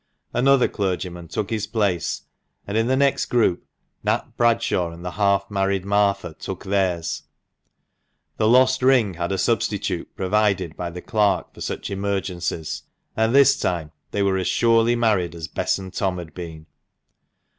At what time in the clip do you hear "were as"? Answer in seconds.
14.23-14.47